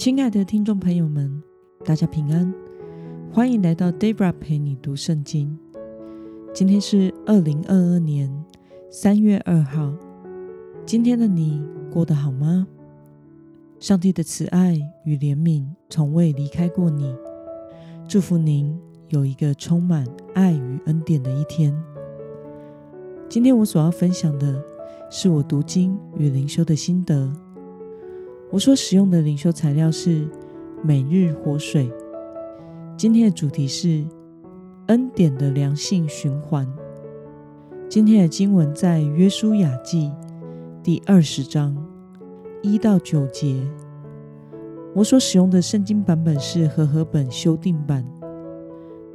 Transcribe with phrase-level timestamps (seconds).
[0.00, 1.42] 亲爱的听众朋友们，
[1.84, 2.50] 大家平安，
[3.30, 5.58] 欢迎来到 Debra 陪你读圣经。
[6.54, 8.32] 今天是二零二二年
[8.88, 9.92] 三月二号。
[10.86, 12.66] 今天的你过得好吗？
[13.78, 17.14] 上帝的慈爱与怜悯从未离开过你。
[18.08, 18.74] 祝福您
[19.10, 21.76] 有一个充满爱与恩典的一天。
[23.28, 24.64] 今天我所要分享的
[25.10, 27.30] 是我读经与灵修的心得。
[28.52, 30.26] 我所使用的灵修材料是
[30.82, 31.88] 每日活水。
[32.96, 34.04] 今天的主题是
[34.88, 36.66] 恩典的良性循环。
[37.88, 40.10] 今天的经文在约书亚记
[40.82, 41.76] 第二十章
[42.60, 43.64] 一到九节。
[44.94, 48.04] 我所使用的圣经版本是和合本修订版。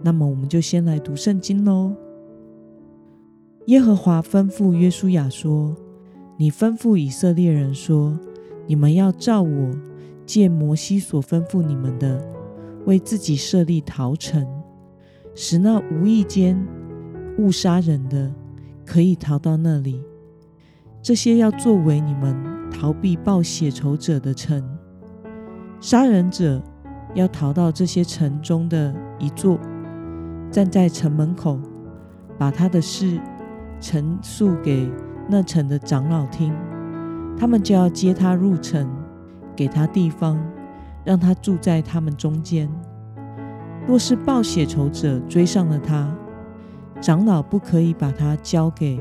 [0.01, 1.93] 那么，我们就先来读圣经喽。
[3.65, 5.75] 耶和华吩咐约书亚说
[6.39, 8.17] ：“你吩咐以色列人说。”
[8.67, 9.71] 你们要照我
[10.25, 12.19] 借摩西所吩咐你们的，
[12.85, 14.47] 为自己设立逃城，
[15.35, 16.59] 使那无意间
[17.37, 18.31] 误杀人的
[18.85, 20.03] 可以逃到那里。
[21.01, 22.35] 这些要作为你们
[22.71, 24.63] 逃避报血仇者的城。
[25.79, 26.59] 杀人者
[27.13, 29.59] 要逃到这些城中的一座，
[30.49, 31.59] 站在城门口，
[32.39, 33.19] 把他的事
[33.79, 34.89] 陈述给
[35.29, 36.51] 那城的长老听。
[37.37, 38.89] 他们就要接他入城，
[39.55, 40.39] 给他地方，
[41.03, 42.69] 让他住在他们中间。
[43.87, 46.15] 若是报血仇者追上了他，
[47.01, 48.99] 长老不可以把他交给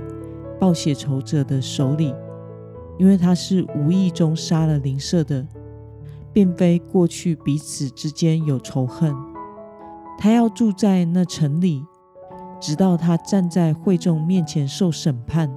[0.61, 2.15] 报血仇者的手里，
[2.99, 5.47] 因为他是无意中杀了邻舍的，
[6.33, 9.15] 并非过去彼此之间有仇恨。
[10.19, 11.85] 他要住在那城里，
[12.61, 15.51] 直到他站在会众面前受审判。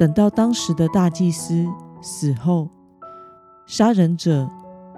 [0.00, 1.66] 等到当时的大祭司
[2.00, 2.70] 死后，
[3.66, 4.48] 杀人者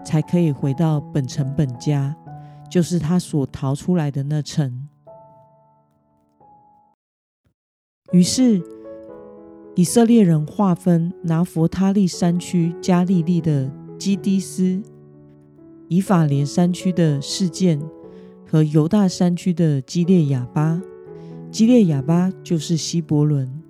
[0.04, 2.14] 才可以回到本城本家，
[2.70, 4.86] 就是他所逃出来的那城。
[8.12, 8.62] 于是，
[9.74, 13.68] 以色列人划分拿佛他利山区加利利的
[13.98, 14.80] 基迪斯、
[15.88, 17.82] 以法莲山区的事件
[18.48, 20.80] 和犹大山区的基列亚巴。
[21.50, 23.61] 基列亚巴就是希伯伦。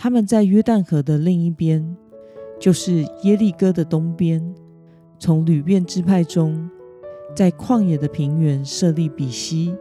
[0.00, 1.96] 他们在约旦河的另一边，
[2.60, 4.54] 就是耶利哥的东边，
[5.18, 6.70] 从吕遍支派中，
[7.34, 9.74] 在旷野的平原设立比西；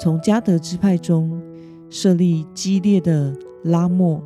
[0.00, 1.40] 从迦德支派中
[1.88, 3.32] 设立激烈的
[3.62, 4.20] 拉莫；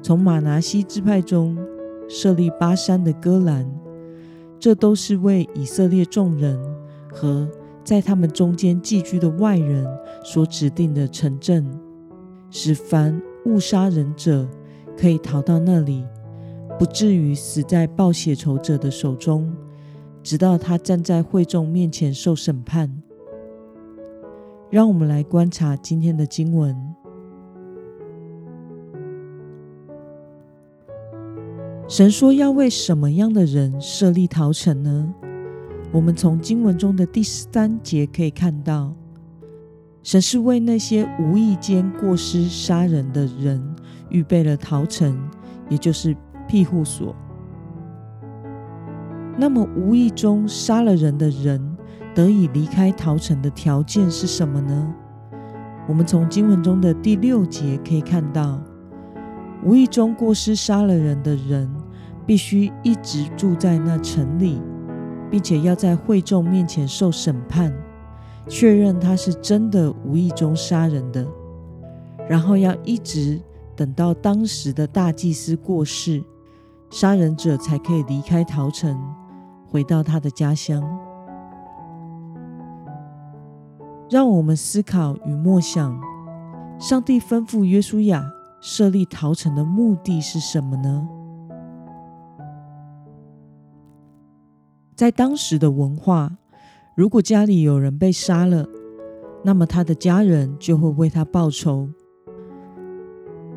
[0.00, 1.58] 从马拿西支派中
[2.08, 3.68] 设立巴山的戈兰。
[4.60, 6.58] 这都是为以色列众人
[7.12, 7.46] 和
[7.82, 9.84] 在他们中间寄居的外人
[10.22, 11.68] 所指定的城镇，
[12.50, 13.20] 使凡。
[13.44, 14.48] 误杀人者
[14.96, 16.04] 可以逃到那里，
[16.78, 19.54] 不至于死在报血仇者的手中，
[20.22, 23.02] 直到他站在会众面前受审判。
[24.70, 26.76] 让我们来观察今天的经文。
[31.86, 35.14] 神说要为什么样的人设立逃城呢？
[35.92, 38.92] 我们从经文中的第三节可以看到。
[40.04, 43.58] 神是为那些无意间过失杀人的人
[44.10, 45.18] 预备了逃城，
[45.70, 46.14] 也就是
[46.46, 47.16] 庇护所。
[49.38, 51.58] 那么，无意中杀了人的人
[52.14, 54.94] 得以离开逃城的条件是什么呢？
[55.88, 58.60] 我们从经文中的第六节可以看到，
[59.64, 61.66] 无意中过失杀了人的人
[62.26, 64.60] 必须一直住在那城里，
[65.30, 67.72] 并且要在会众面前受审判。
[68.46, 71.26] 确认他是真的无意中杀人的，
[72.28, 73.40] 然后要一直
[73.74, 76.22] 等到当时的大祭司过世，
[76.90, 78.96] 杀人者才可以离开逃城，
[79.66, 80.82] 回到他的家乡。
[84.10, 85.98] 让我们思考与默想：
[86.78, 91.08] 上帝吩咐约书亚设立逃城的目的是什么呢？
[94.94, 96.36] 在当时的文化。
[96.96, 98.64] 如果家里有人被杀了，
[99.42, 101.88] 那么他的家人就会为他报仇，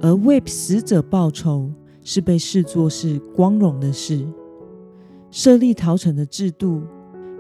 [0.01, 4.28] 而为死者报仇是被视作是光荣的事。
[5.30, 6.81] 设立逃城的制度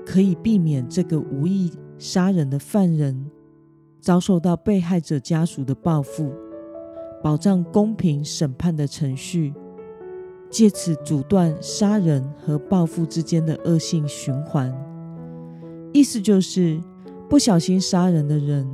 [0.05, 3.31] 可以避免这个无意杀人的犯人
[3.99, 6.31] 遭受到被害者家属的报复，
[7.23, 9.51] 保障公平审判的程序，
[10.47, 14.71] 借此阻断杀人和报复之间的恶性循环。
[15.97, 16.79] 意思就是，
[17.27, 18.69] 不小心杀人的人，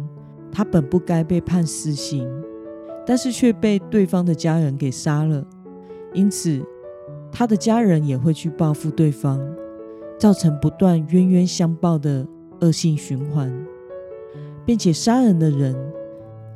[0.52, 2.30] 他本不该被判死刑，
[3.06, 5.42] 但是却被对方的家人给杀了，
[6.14, 6.62] 因此
[7.32, 9.40] 他的家人也会去报复对方。
[10.20, 12.26] 造成不断冤冤相报的
[12.60, 13.52] 恶性循环，
[14.66, 15.74] 并且杀人的人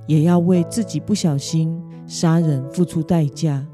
[0.06, 3.66] 也要为自己不小心杀人付出代价，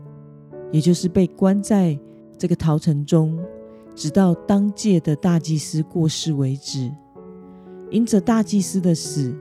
[0.72, 2.00] 也就是被关在
[2.38, 3.38] 这个陶城中，
[3.95, 6.92] 直到当届的大祭司过世为止。
[7.90, 9.36] 因着大祭司的死，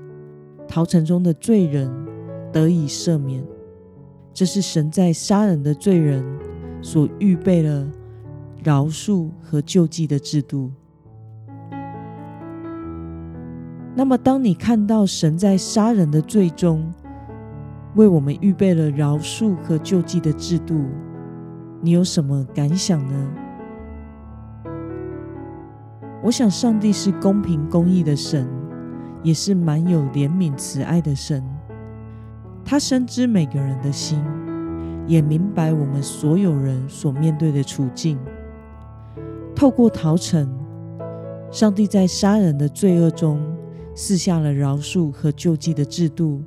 [0.69, 1.91] 陶城中的罪人
[2.53, 3.43] 得以赦免。
[4.35, 6.25] 这是神在杀人的罪人
[6.83, 7.87] 所预备了
[8.63, 10.71] 饶恕和救济的制度。
[13.95, 16.93] 那么，当你看到神在杀人的罪中
[17.95, 20.85] 为我们预备了饶恕和救济的制度，
[21.83, 23.35] 你有什么感想呢？
[26.23, 28.49] 我想，上帝是公平公义的神，
[29.25, 31.43] 也是满有怜悯慈爱的神。
[32.65, 34.23] 他深知每个人的心，
[35.09, 38.17] 也明白我们所有人所面对的处境。
[39.53, 40.49] 透过逃城，
[41.51, 43.41] 上帝在杀人的罪恶中
[43.93, 46.41] 赐下了饶恕和救济的制度，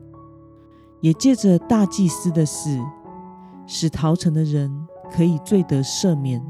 [1.01, 2.79] 也借着大祭司的死，
[3.67, 4.71] 使逃城的人
[5.11, 6.41] 可以罪得赦免。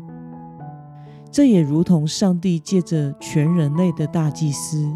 [1.35, 4.89] 这也如同上帝借着全人类的大祭司，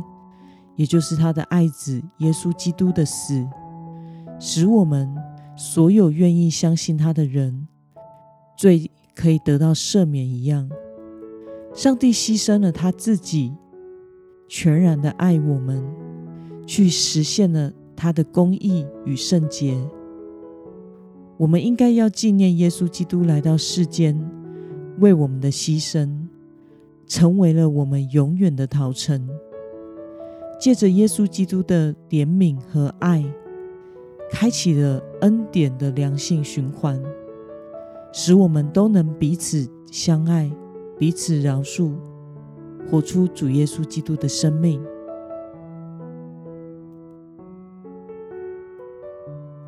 [0.77, 3.45] 也就是他的爱子耶稣基督的死，
[4.39, 5.13] 使我们
[5.57, 7.67] 所有愿意相信他的人，
[8.57, 10.69] 罪可以得到赦免一样。
[11.73, 13.53] 上帝牺牲了他自己，
[14.47, 15.83] 全然的爱我们，
[16.65, 19.77] 去实现了他的公义与圣洁。
[21.35, 24.17] 我们应该要纪念耶稣基督来到世间
[24.99, 26.28] 为我们的牺牲。
[27.09, 29.27] 成为了我们永远的逃城。
[30.59, 33.25] 借着耶稣基督的怜悯和爱，
[34.29, 37.01] 开启了恩典的良性循环，
[38.13, 40.51] 使我们都能彼此相爱、
[40.97, 41.93] 彼此饶恕，
[42.91, 44.79] 活出主耶稣基督的生命。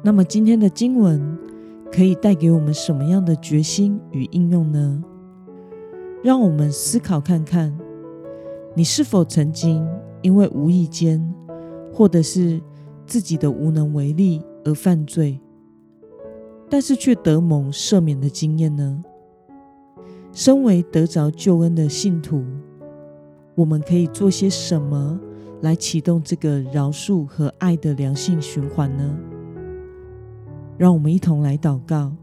[0.03, 1.37] 那么，今天的经文
[1.91, 5.03] 可以带给我们什么样的决心与应用呢？
[6.23, 7.75] 让我们思考看看，
[8.75, 9.87] 你是否曾经
[10.21, 11.33] 因为无意间，
[11.91, 12.61] 或者是
[13.07, 15.39] 自己的无能为力而犯罪，
[16.69, 19.03] 但是却得蒙赦免的经验呢？
[20.31, 22.45] 身为得着救恩的信徒，
[23.55, 25.19] 我们可以做些什么
[25.61, 29.17] 来启动这个饶恕和爱的良性循环呢？
[30.77, 32.13] 让我们一同来祷告，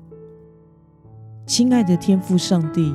[1.44, 2.94] 亲爱的天父上帝。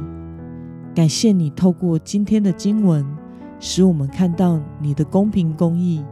[0.96, 3.04] 感谢你透过今天的经文，
[3.60, 6.06] 使我们看到你的公平公义，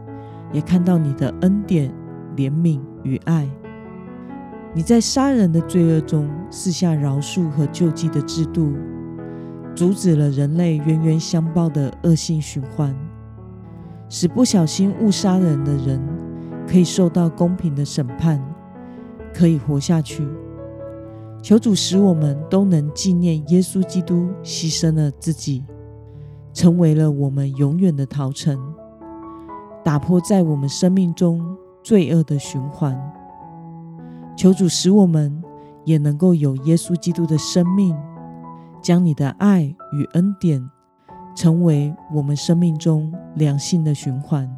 [0.52, 1.88] 也看到你的恩典、
[2.36, 3.48] 怜悯与爱。
[4.74, 8.72] 你在杀人的罪恶中四下饶恕和救济的制度，
[9.72, 12.92] 阻止了人类冤冤相报的恶性循环，
[14.08, 16.00] 使不小心误杀人的人
[16.66, 18.42] 可以受到公平的审判，
[19.32, 20.26] 可以活下去。
[21.42, 25.64] 求主使我们都能纪念耶稣基督牺牲了自己，
[26.54, 28.56] 成为了我们永远的逃城，
[29.84, 31.44] 打破在我们生命中
[31.82, 32.96] 罪恶的循环。
[34.36, 35.42] 求主使我们
[35.84, 37.96] 也能够有耶稣基督的生命，
[38.80, 39.62] 将你的爱
[39.92, 40.70] 与恩典
[41.34, 44.48] 成为我们生命中良性的循环。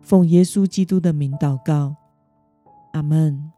[0.00, 1.94] 奉耶稣基督的名祷告，
[2.94, 3.51] 阿门。